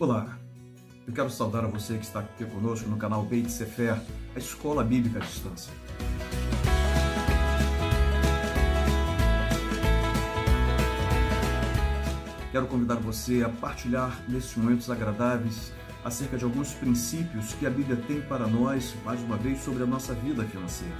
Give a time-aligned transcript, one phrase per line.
[0.00, 0.38] Olá,
[1.06, 4.00] eu quero saudar a você que está aqui conosco no canal Beit Sefer,
[4.34, 5.70] a Escola Bíblica à Distância.
[12.50, 15.70] Quero convidar você a partilhar nesses momentos agradáveis
[16.02, 19.86] acerca de alguns princípios que a Bíblia tem para nós, mais uma vez, sobre a
[19.86, 20.96] nossa vida financeira.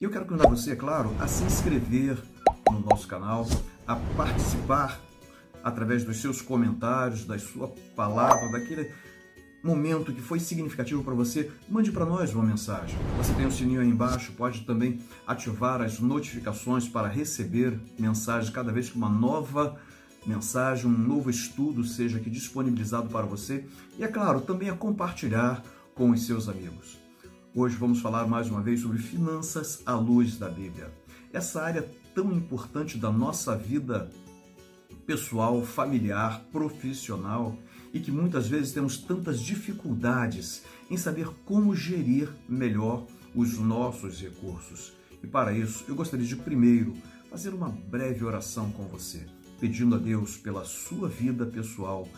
[0.00, 2.22] E eu quero convidar você, é claro, a se inscrever
[2.70, 3.46] no nosso canal,
[3.86, 5.00] a participar
[5.62, 8.90] através dos seus comentários, da sua palavra, daquele
[9.62, 12.96] momento que foi significativo para você, mande para nós uma mensagem.
[13.18, 18.50] Você tem o um sininho aí embaixo, pode também ativar as notificações para receber mensagens
[18.50, 19.76] cada vez que uma nova
[20.24, 23.64] mensagem, um novo estudo seja aqui disponibilizado para você.
[23.98, 25.62] E é claro, também a compartilhar
[25.94, 26.98] com os seus amigos.
[27.54, 30.92] Hoje vamos falar mais uma vez sobre finanças à luz da Bíblia.
[31.32, 34.10] Essa área tão importante da nossa vida
[35.06, 37.54] pessoal, familiar, profissional
[37.92, 44.94] e que muitas vezes temos tantas dificuldades em saber como gerir melhor os nossos recursos.
[45.22, 46.94] E para isso, eu gostaria de primeiro
[47.30, 49.26] fazer uma breve oração com você,
[49.60, 52.08] pedindo a Deus pela sua vida pessoal,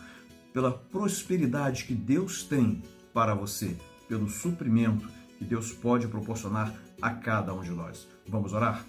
[0.53, 2.81] pela prosperidade que Deus tem
[3.13, 3.75] para você,
[4.07, 8.07] pelo suprimento que Deus pode proporcionar a cada um de nós.
[8.25, 8.85] Vamos orar?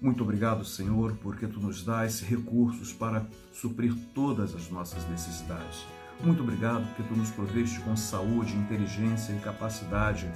[0.00, 5.86] Muito obrigado, Senhor, porque tu nos dás recursos para suprir todas as nossas necessidades.
[6.22, 10.30] Muito obrigado porque tu nos proveste com saúde, inteligência e capacidade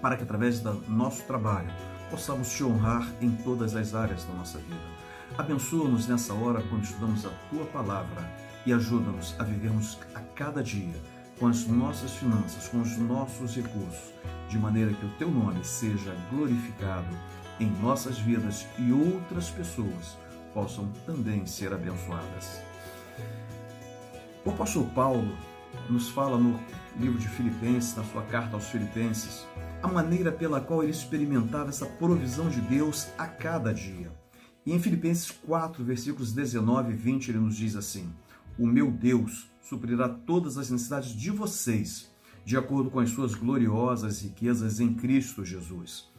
[0.00, 1.70] para que através do nosso trabalho
[2.10, 4.96] possamos te honrar em todas as áreas da nossa vida.
[5.36, 8.30] Abençoa-nos nessa hora quando estudamos a tua palavra
[8.64, 10.94] e ajuda-nos a vivermos a cada dia
[11.38, 14.12] com as nossas finanças, com os nossos recursos,
[14.48, 17.14] de maneira que o teu nome seja glorificado
[17.58, 20.16] em nossas vidas e outras pessoas
[20.52, 22.60] possam também ser abençoadas.
[24.44, 25.36] O apóstolo Paulo
[25.90, 26.58] nos fala no
[26.98, 29.46] livro de Filipenses, na sua carta aos Filipenses,
[29.82, 34.10] a maneira pela qual ele experimentava essa provisão de Deus a cada dia.
[34.64, 38.12] E em Filipenses 4, versículos 19 e 20, ele nos diz assim:
[38.58, 42.10] O meu Deus suprirá todas as necessidades de vocês,
[42.44, 46.15] de acordo com as suas gloriosas riquezas em Cristo Jesus.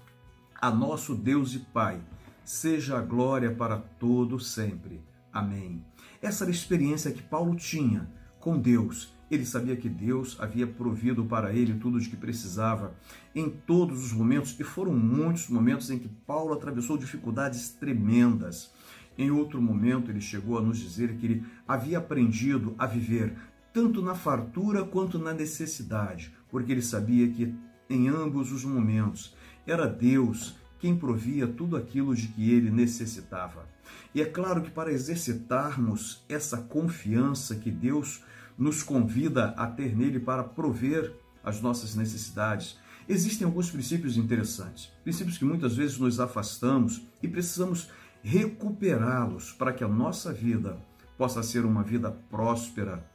[0.59, 2.01] A nosso Deus e Pai,
[2.43, 4.99] seja a glória para todo sempre.
[5.31, 5.85] Amém.
[6.19, 8.09] Essa era a experiência que Paulo tinha
[8.39, 9.13] com Deus.
[9.29, 12.95] Ele sabia que Deus havia provido para ele tudo o que precisava
[13.35, 18.71] em todos os momentos, e foram muitos momentos em que Paulo atravessou dificuldades tremendas.
[19.15, 23.37] Em outro momento, ele chegou a nos dizer que ele havia aprendido a viver
[23.71, 27.53] tanto na fartura quanto na necessidade, porque ele sabia que
[27.87, 29.35] em ambos os momentos
[29.67, 33.67] era Deus quem provia tudo aquilo de que ele necessitava.
[34.13, 38.23] E é claro que para exercitarmos essa confiança que Deus
[38.57, 41.13] nos convida a ter nele para prover
[41.43, 47.89] as nossas necessidades, existem alguns princípios interessantes, princípios que muitas vezes nos afastamos e precisamos
[48.23, 50.77] recuperá-los para que a nossa vida
[51.17, 53.05] possa ser uma vida próspera,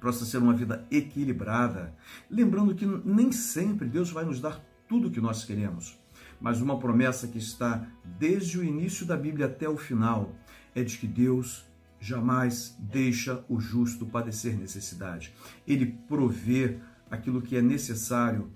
[0.00, 1.94] possa ser uma vida equilibrada.
[2.30, 4.60] Lembrando que nem sempre Deus vai nos dar
[4.92, 5.98] tudo o que nós queremos,
[6.38, 10.36] mas uma promessa que está desde o início da Bíblia até o final
[10.74, 11.64] é de que Deus
[11.98, 15.32] jamais deixa o justo padecer necessidade.
[15.66, 16.76] Ele provê
[17.10, 18.52] aquilo que é necessário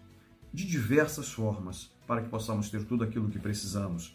[0.52, 4.14] de diversas formas para que possamos ter tudo aquilo que precisamos.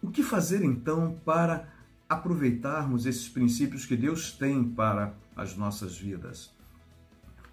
[0.00, 1.68] O que fazer então para
[2.08, 6.50] aproveitarmos esses princípios que Deus tem para as nossas vidas?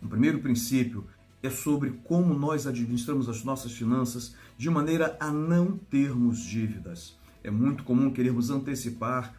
[0.01, 1.05] O primeiro princípio
[1.45, 7.17] é sobre como nós administramos as nossas finanças de maneira a não termos dívidas.
[7.43, 9.35] É muito comum querermos antecipar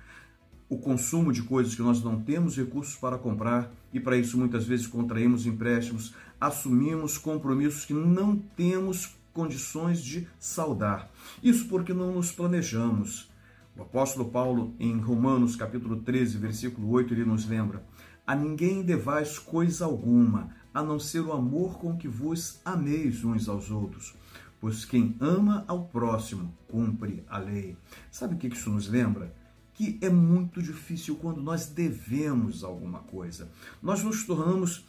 [0.69, 4.65] o consumo de coisas que nós não temos recursos para comprar e para isso muitas
[4.65, 11.11] vezes contraímos empréstimos, assumimos compromissos que não temos condições de saldar.
[11.43, 13.31] Isso porque não nos planejamos.
[13.77, 17.85] O apóstolo Paulo, em Romanos capítulo 13, versículo 8, ele nos lembra:
[18.27, 23.49] A ninguém devais coisa alguma, a não ser o amor com que vos ameis uns
[23.49, 24.15] aos outros.
[24.61, 27.77] Pois quem ama ao próximo cumpre a lei.
[28.11, 29.35] Sabe o que isso nos lembra?
[29.75, 33.49] Que é muito difícil quando nós devemos alguma coisa.
[33.83, 34.85] Nós nos tornamos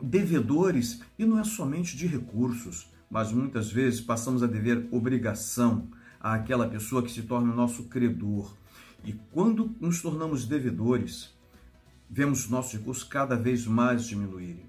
[0.00, 5.88] devedores e não é somente de recursos mas muitas vezes passamos a dever obrigação
[6.20, 8.54] àquela pessoa que se torna nosso credor.
[9.04, 11.34] E quando nos tornamos devedores,
[12.10, 14.66] vemos nossos recursos cada vez mais diminuírem.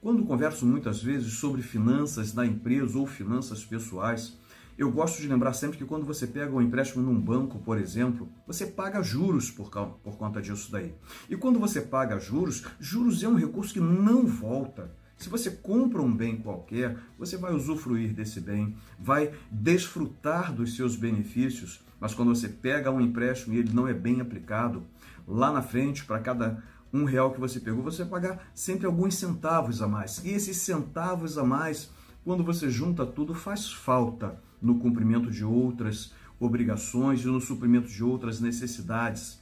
[0.00, 4.38] Quando converso muitas vezes sobre finanças na empresa ou finanças pessoais,
[4.78, 8.28] Eu gosto de lembrar sempre que quando você pega um empréstimo num banco, por exemplo,
[8.46, 10.94] você paga juros por, por conta disso daí.
[11.28, 14.88] E quando você paga juros, juros é um recurso que não volta.
[15.16, 20.94] Se você compra um bem qualquer, você vai usufruir desse bem, vai desfrutar dos seus
[20.94, 24.84] benefícios, mas quando você pega um empréstimo e ele não é bem aplicado,
[25.26, 26.62] lá na frente, para cada
[26.92, 30.24] um real que você pegou, você vai pagar sempre alguns centavos a mais.
[30.24, 31.90] E esses centavos a mais,
[32.24, 38.02] quando você junta tudo, faz falta no cumprimento de outras obrigações e no suprimento de
[38.02, 39.40] outras necessidades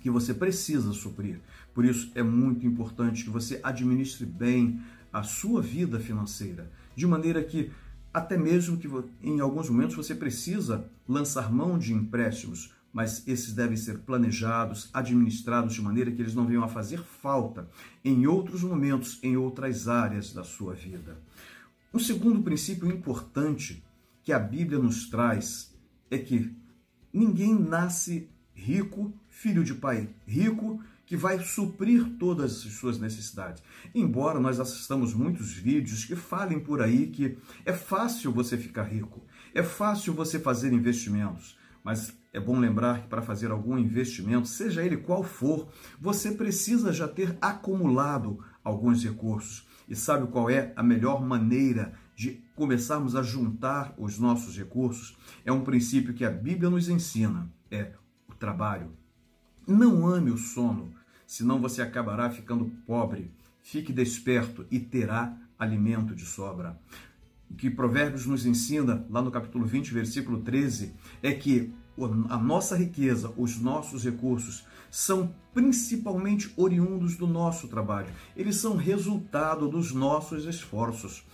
[0.00, 1.40] que você precisa suprir.
[1.74, 4.80] Por isso é muito importante que você administre bem
[5.12, 7.70] a sua vida financeira, de maneira que
[8.12, 8.88] até mesmo que
[9.22, 15.74] em alguns momentos você precisa lançar mão de empréstimos, mas esses devem ser planejados, administrados
[15.74, 17.68] de maneira que eles não venham a fazer falta
[18.04, 21.18] em outros momentos, em outras áreas da sua vida.
[21.92, 23.82] Um segundo princípio importante
[24.22, 25.74] que a Bíblia nos traz
[26.10, 26.54] é que
[27.12, 33.60] ninguém nasce rico, filho de pai rico, que vai suprir todas as suas necessidades.
[33.92, 39.20] Embora nós assistamos muitos vídeos que falem por aí que é fácil você ficar rico,
[39.52, 44.84] é fácil você fazer investimentos, mas é bom lembrar que para fazer algum investimento, seja
[44.84, 45.68] ele qual for,
[46.00, 49.66] você precisa já ter acumulado alguns recursos.
[49.88, 55.16] E sabe qual é a melhor maneira de começarmos a juntar os nossos recursos?
[55.44, 57.92] É um princípio que a Bíblia nos ensina, é
[58.28, 58.92] o trabalho.
[59.66, 60.94] Não ame o sono,
[61.26, 63.32] senão você acabará ficando pobre.
[63.62, 66.78] Fique desperto e terá alimento de sobra.
[67.56, 71.72] Que Provérbios nos ensina, lá no capítulo 20, versículo 13, é que
[72.28, 78.08] a nossa riqueza, os nossos recursos, são principalmente oriundos do nosso trabalho.
[78.36, 81.24] Eles são resultado dos nossos esforços.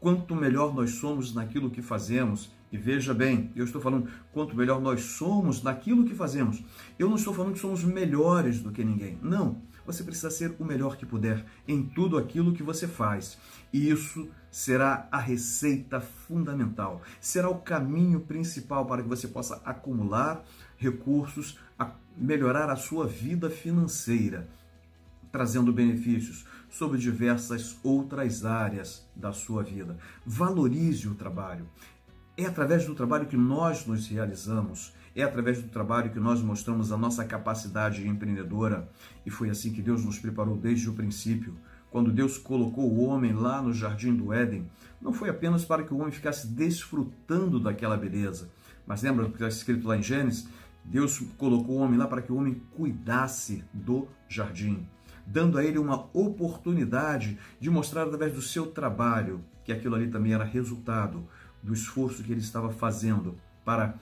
[0.00, 4.80] Quanto melhor nós somos naquilo que fazemos, e veja bem, eu estou falando quanto melhor
[4.80, 6.62] nós somos naquilo que fazemos.
[6.98, 9.18] Eu não estou falando que somos melhores do que ninguém.
[9.22, 9.62] Não.
[9.86, 13.38] Você precisa ser o melhor que puder em tudo aquilo que você faz.
[13.72, 20.42] E isso será a receita fundamental, será o caminho principal para que você possa acumular
[20.76, 21.58] recursos,
[22.16, 24.48] melhorar a sua vida financeira,
[25.30, 29.98] trazendo benefícios sobre diversas outras áreas da sua vida.
[30.24, 31.68] Valorize o trabalho.
[32.36, 36.92] É através do trabalho que nós nos realizamos, é através do trabalho que nós mostramos
[36.92, 38.86] a nossa capacidade empreendedora.
[39.24, 41.56] E foi assim que Deus nos preparou desde o princípio.
[41.90, 44.70] Quando Deus colocou o homem lá no jardim do Éden,
[45.00, 48.50] não foi apenas para que o homem ficasse desfrutando daquela beleza,
[48.86, 50.46] mas lembra o que está escrito lá em Gênesis?
[50.84, 54.86] Deus colocou o homem lá para que o homem cuidasse do jardim,
[55.26, 60.34] dando a ele uma oportunidade de mostrar através do seu trabalho que aquilo ali também
[60.34, 61.26] era resultado
[61.62, 63.98] do esforço que ele estava fazendo para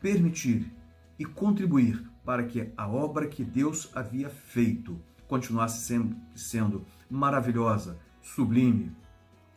[0.00, 0.72] permitir
[1.18, 8.94] e contribuir para que a obra que Deus havia feito continuasse sendo, sendo maravilhosa, sublime,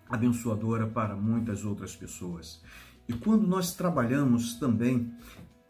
[0.10, 2.62] abençoadora para muitas outras pessoas.
[3.08, 5.12] E quando nós trabalhamos também,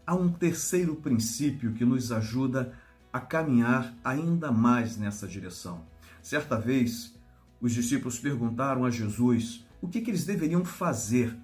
[0.06, 2.74] há um terceiro princípio que nos ajuda
[3.12, 5.86] a caminhar ainda mais nessa direção.
[6.22, 7.14] Certa vez,
[7.62, 11.38] os discípulos perguntaram a Jesus o que, que eles deveriam fazer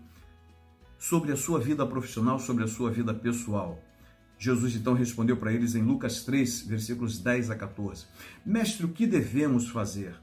[0.99, 3.81] sobre a sua vida profissional, sobre a sua vida pessoal.
[4.37, 8.05] Jesus então respondeu para eles em Lucas 3, versículos 10 a 14:
[8.45, 10.13] Mestre, o que devemos fazer?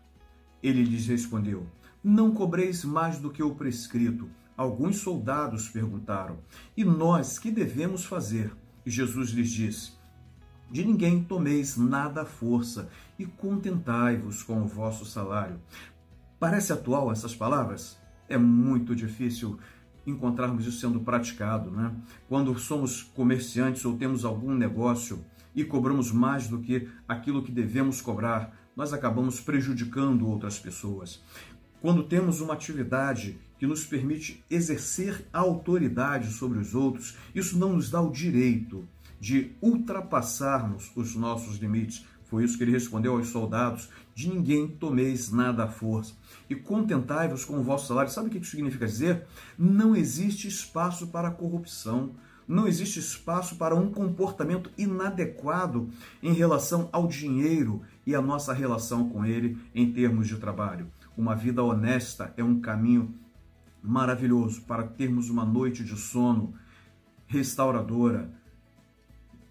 [0.63, 1.67] Ele lhes respondeu:
[2.05, 4.29] Não cobreis mais do que o prescrito.
[4.57, 6.39] Alguns soldados perguntaram:
[6.77, 8.53] E nós que devemos fazer?
[8.85, 9.93] E Jesus lhes disse:
[10.71, 15.61] De ninguém tomeis nada à força e contentai-vos com o vosso salário.
[16.39, 17.99] Parece atual essas palavras?
[18.29, 19.59] É muito difícil
[20.07, 21.71] encontrarmos isso sendo praticado.
[21.71, 21.93] Né?
[22.29, 28.01] Quando somos comerciantes ou temos algum negócio e cobramos mais do que aquilo que devemos
[28.01, 31.23] cobrar, nós acabamos prejudicando outras pessoas.
[31.81, 37.91] Quando temos uma atividade que nos permite exercer autoridade sobre os outros, isso não nos
[37.91, 38.87] dá o direito
[39.19, 45.31] de ultrapassarmos os nossos limites, foi isso que ele respondeu aos soldados: De ninguém tomeis
[45.31, 46.15] nada à força.
[46.49, 48.11] E contentai-vos com o vosso salário.
[48.11, 49.27] Sabe o que isso significa dizer?
[49.59, 52.13] Não existe espaço para corrupção.
[52.49, 55.91] Não existe espaço para um comportamento inadequado
[56.23, 60.87] em relação ao dinheiro e a nossa relação com ele em termos de trabalho.
[61.15, 63.15] Uma vida honesta é um caminho
[63.83, 66.55] maravilhoso para termos uma noite de sono
[67.27, 68.31] restauradora,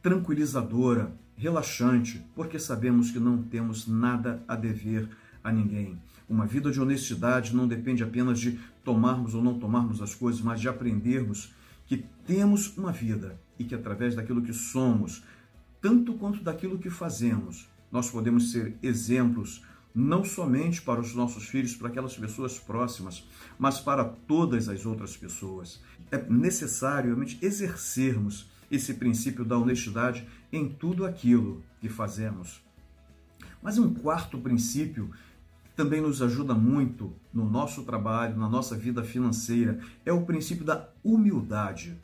[0.01, 5.10] tranquilizadora, relaxante, porque sabemos que não temos nada a dever
[5.44, 6.00] a ninguém.
[6.27, 10.60] Uma vida de honestidade não depende apenas de tomarmos ou não tomarmos as coisas, mas
[10.60, 11.54] de aprendermos
[11.86, 15.24] que temos uma vida e que através daquilo que somos,
[15.82, 19.63] tanto quanto daquilo que fazemos, nós podemos ser exemplos
[19.94, 23.25] não somente para os nossos filhos, para aquelas pessoas próximas,
[23.58, 25.80] mas para todas as outras pessoas.
[26.12, 32.63] É necessário realmente exercermos esse princípio da honestidade em tudo aquilo que fazemos.
[33.62, 35.12] Mas um quarto princípio
[35.75, 40.89] também nos ajuda muito no nosso trabalho, na nossa vida financeira, é o princípio da
[41.03, 42.00] humildade.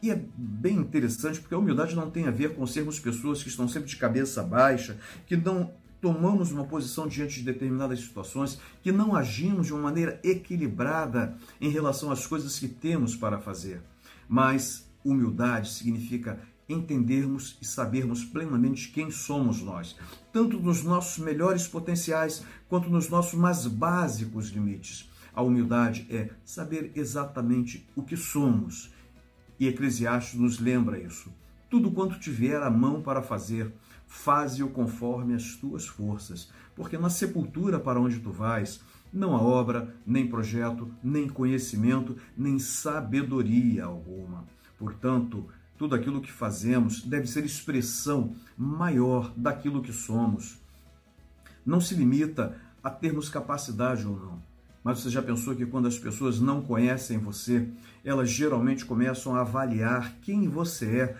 [0.00, 3.48] E é bem interessante porque a humildade não tem a ver com sermos pessoas que
[3.48, 8.92] estão sempre de cabeça baixa, que não tomamos uma posição diante de determinadas situações, que
[8.92, 13.82] não agimos de uma maneira equilibrada em relação às coisas que temos para fazer.
[14.28, 19.96] Mas humildade significa entendermos e sabermos plenamente quem somos nós,
[20.32, 25.08] tanto nos nossos melhores potenciais quanto nos nossos mais básicos limites.
[25.34, 28.90] A humildade é saber exatamente o que somos.
[29.58, 31.32] E Eclesiastes nos lembra isso.
[31.70, 33.72] Tudo quanto tiver a mão para fazer,
[34.06, 38.80] faze-o conforme as tuas forças, porque na sepultura para onde tu vais,
[39.12, 44.44] não há obra, nem projeto, nem conhecimento, nem sabedoria alguma.
[44.78, 50.58] Portanto, tudo aquilo que fazemos deve ser expressão maior daquilo que somos.
[51.64, 54.42] Não se limita a termos capacidade ou não.
[54.82, 57.68] Mas você já pensou que quando as pessoas não conhecem você,
[58.04, 61.16] elas geralmente começam a avaliar quem você é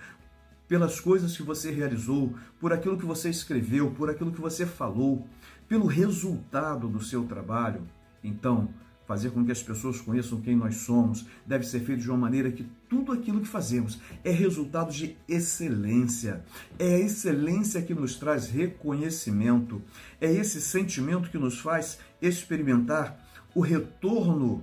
[0.67, 5.27] pelas coisas que você realizou, por aquilo que você escreveu, por aquilo que você falou,
[5.67, 7.83] pelo resultado do seu trabalho.
[8.23, 8.69] Então,
[9.09, 12.53] fazer com que as pessoas conheçam quem nós somos deve ser feito de uma maneira
[12.53, 16.45] que tudo aquilo que fazemos é resultado de excelência.
[16.79, 19.81] É a excelência que nos traz reconhecimento.
[20.21, 24.63] É esse sentimento que nos faz experimentar o retorno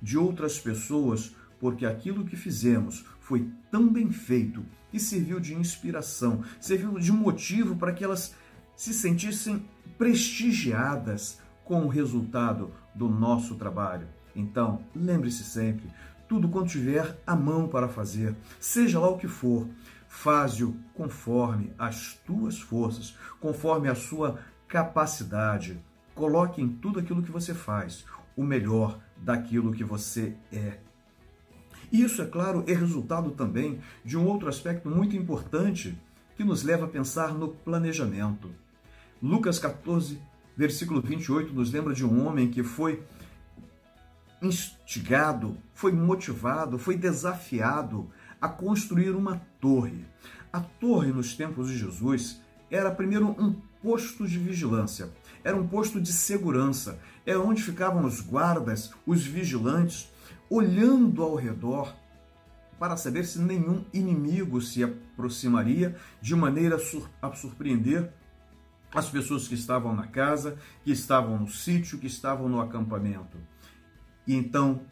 [0.00, 6.44] de outras pessoas, porque aquilo que fizemos foi tão bem feito e serviu de inspiração,
[6.60, 8.36] serviu de motivo para que elas
[8.76, 9.64] se sentissem
[9.98, 14.08] prestigiadas com o resultado do nosso trabalho.
[14.34, 15.88] Então, lembre-se sempre,
[16.28, 19.68] tudo quanto tiver a mão para fazer, seja lá o que for,
[20.08, 25.80] faze-o conforme as tuas forças, conforme a sua capacidade.
[26.12, 28.04] Coloque em tudo aquilo que você faz
[28.36, 30.80] o melhor daquilo que você é.
[31.92, 35.96] Isso, é claro, é resultado também de um outro aspecto muito importante
[36.36, 38.50] que nos leva a pensar no planejamento.
[39.22, 40.20] Lucas 14,
[40.56, 43.02] versículo 28, nos lembra de um homem que foi
[44.42, 50.04] instigado, foi motivado, foi desafiado a construir uma torre.
[50.52, 52.40] A torre, nos tempos de Jesus,
[52.70, 55.10] era primeiro um posto de vigilância,
[55.44, 60.10] era um posto de segurança, era onde ficavam os guardas, os vigilantes,
[60.48, 61.94] olhando ao redor
[62.78, 66.78] para saber se nenhum inimigo se aproximaria de maneira
[67.20, 68.10] a surpreender
[68.94, 73.38] as pessoas que estavam na casa, que estavam no sítio, que estavam no acampamento.
[74.26, 74.82] E então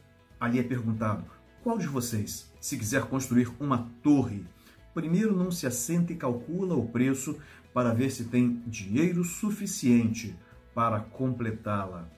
[0.41, 1.25] ali é perguntado:
[1.63, 4.45] qual de vocês, se quiser construir uma torre,
[4.95, 7.39] primeiro não se assenta e calcula o preço
[7.75, 10.37] para ver se tem dinheiro suficiente
[10.75, 12.09] para completá-la?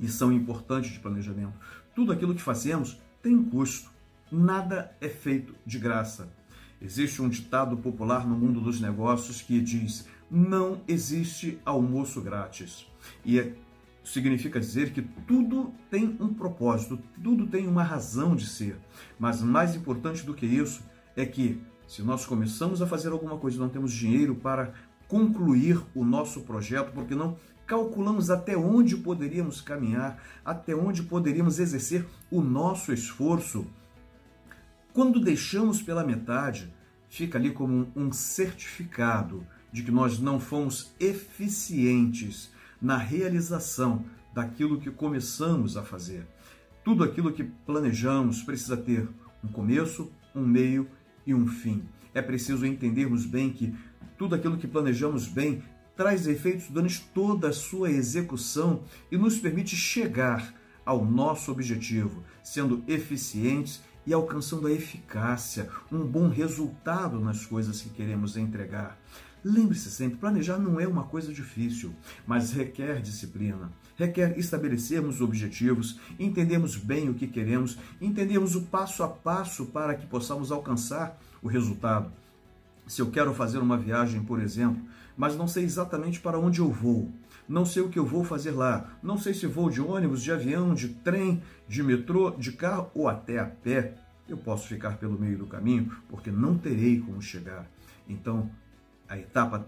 [0.00, 1.54] Lição importante de planejamento.
[1.94, 3.90] Tudo aquilo que fazemos tem um custo.
[4.30, 6.32] Nada é feito de graça.
[6.80, 12.86] Existe um ditado popular no mundo dos negócios que diz: não existe almoço grátis.
[13.22, 13.52] E é,
[14.02, 18.78] significa dizer que tudo tem um propósito, tudo tem uma razão de ser.
[19.18, 20.82] Mas mais importante do que isso
[21.14, 24.72] é que se nós começamos a fazer alguma coisa e não temos dinheiro para
[25.06, 27.36] concluir o nosso projeto, porque não
[27.66, 33.66] calculamos até onde poderíamos caminhar, até onde poderíamos exercer o nosso esforço.
[34.94, 36.72] Quando deixamos pela metade,
[37.10, 42.50] fica ali como um certificado de que nós não fomos eficientes
[42.80, 46.26] na realização daquilo que começamos a fazer.
[46.84, 49.08] Tudo aquilo que planejamos precisa ter
[49.42, 50.88] um começo, um meio
[51.26, 51.82] e um fim.
[52.14, 53.74] É preciso entendermos bem que
[54.18, 55.62] tudo aquilo que planejamos bem
[55.96, 62.82] traz efeitos durante toda a sua execução e nos permite chegar ao nosso objetivo, sendo
[62.88, 68.98] eficientes e alcançando a eficácia, um bom resultado nas coisas que queremos entregar.
[69.44, 71.92] Lembre-se sempre, planejar não é uma coisa difícil,
[72.24, 73.72] mas requer disciplina.
[73.96, 80.06] Requer estabelecermos objetivos, entendermos bem o que queremos, entendermos o passo a passo para que
[80.06, 82.12] possamos alcançar o resultado.
[82.86, 84.80] Se eu quero fazer uma viagem, por exemplo,
[85.16, 87.10] mas não sei exatamente para onde eu vou.
[87.48, 88.96] Não sei o que eu vou fazer lá.
[89.02, 93.08] Não sei se vou de ônibus, de avião, de trem, de metrô, de carro ou
[93.08, 93.94] até a pé.
[94.28, 97.66] eu posso ficar pelo meio do caminho porque não terei como chegar.
[98.08, 98.50] Então,
[99.12, 99.66] a etapa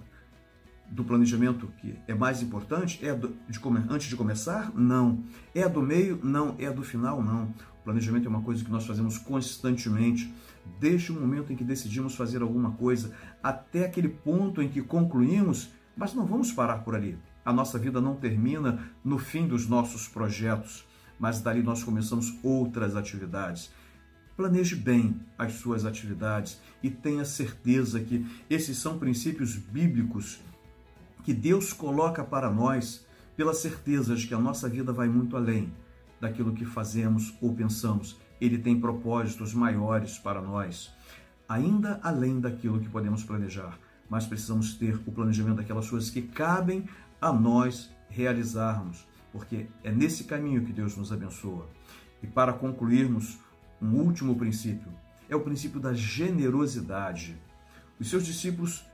[0.90, 3.60] do planejamento que é mais importante é do, de,
[3.90, 4.72] antes de começar?
[4.74, 5.22] Não.
[5.54, 6.18] É do meio?
[6.22, 6.56] Não.
[6.58, 7.22] É do final?
[7.22, 7.54] Não.
[7.80, 10.32] O planejamento é uma coisa que nós fazemos constantemente,
[10.80, 15.70] desde o momento em que decidimos fazer alguma coisa até aquele ponto em que concluímos,
[15.94, 17.18] mas não vamos parar por ali.
[17.44, 20.86] A nossa vida não termina no fim dos nossos projetos,
[21.18, 23.70] mas dali nós começamos outras atividades.
[24.36, 30.40] Planeje bem as suas atividades e tenha certeza que esses são princípios bíblicos
[31.22, 35.72] que Deus coloca para nós pela certeza de que a nossa vida vai muito além
[36.20, 38.16] daquilo que fazemos ou pensamos.
[38.40, 40.92] Ele tem propósitos maiores para nós,
[41.48, 43.78] ainda além daquilo que podemos planejar.
[44.10, 46.88] Mas precisamos ter o planejamento daquelas coisas que cabem
[47.20, 51.68] a nós realizarmos, porque é nesse caminho que Deus nos abençoa.
[52.22, 53.38] E para concluirmos,
[53.80, 54.92] um último princípio
[55.28, 57.36] é o princípio da generosidade.
[57.98, 58.84] Os seus discípulos,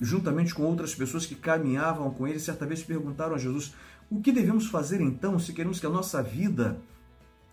[0.00, 3.74] juntamente com outras pessoas que caminhavam com ele, certa vez perguntaram a Jesus:
[4.10, 6.80] O que devemos fazer então se queremos que a nossa vida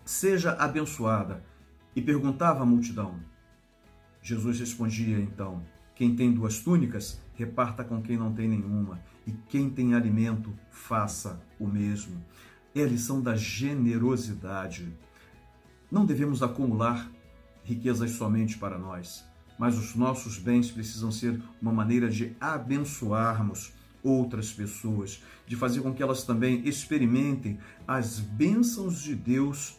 [0.04, 1.42] seja abençoada?
[1.94, 3.20] E perguntava à multidão.
[4.22, 5.62] Jesus respondia então:
[5.94, 11.40] Quem tem duas túnicas, reparta com quem não tem nenhuma, e quem tem alimento, faça
[11.58, 12.24] o mesmo.
[12.74, 14.92] É a lição da generosidade.
[15.92, 17.12] Não devemos acumular
[17.64, 19.22] riquezas somente para nós,
[19.58, 25.92] mas os nossos bens precisam ser uma maneira de abençoarmos outras pessoas, de fazer com
[25.92, 29.76] que elas também experimentem as bênçãos de Deus,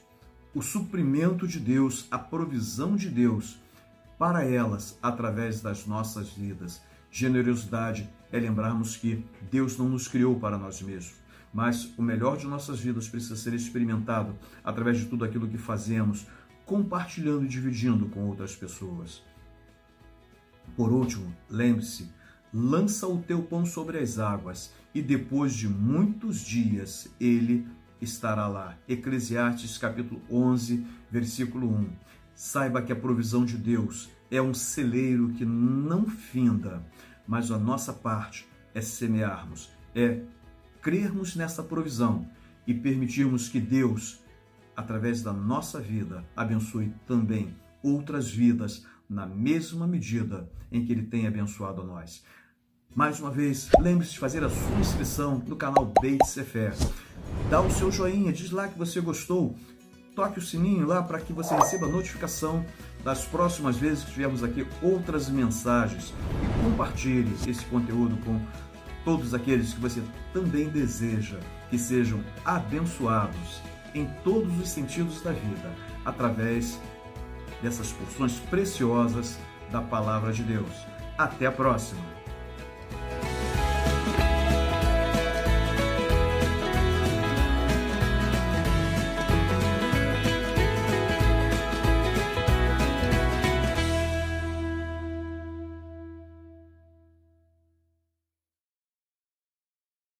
[0.54, 3.58] o suprimento de Deus, a provisão de Deus
[4.20, 6.80] para elas através das nossas vidas.
[7.10, 11.23] Generosidade é lembrarmos que Deus não nos criou para nós mesmos
[11.54, 16.26] mas o melhor de nossas vidas precisa ser experimentado através de tudo aquilo que fazemos,
[16.66, 19.22] compartilhando e dividindo com outras pessoas.
[20.76, 22.10] Por último, lembre-se:
[22.52, 27.68] lança o teu pão sobre as águas, e depois de muitos dias ele
[28.02, 28.78] estará lá.
[28.88, 31.90] Eclesiastes capítulo 11, versículo 1.
[32.36, 36.84] Saiba que a provisão de Deus é um celeiro que não finda,
[37.28, 40.22] mas a nossa parte é semearmos, é
[40.84, 42.28] crermos nessa provisão
[42.68, 44.20] e permitirmos que Deus,
[44.76, 51.26] através da nossa vida, abençoe também outras vidas na mesma medida em que Ele tem
[51.26, 52.24] abençoado a nós.
[52.94, 56.74] Mais uma vez, lembre-se de fazer a sua inscrição no canal Beit Sefer.
[57.50, 59.56] Dá o seu joinha, diz lá que você gostou,
[60.16, 62.64] toque o sininho lá para que você receba notificação
[63.04, 68.40] das próximas vezes que tivermos aqui outras mensagens e compartilhe esse conteúdo com
[69.04, 71.38] todos aqueles que você também deseja
[71.70, 73.62] que sejam abençoados
[73.94, 75.72] em todos os sentidos da vida,
[76.06, 76.80] através
[77.62, 79.40] dessas porções preciosas
[79.72, 80.74] da palavra de Deus.
[81.18, 82.23] Até a próxima!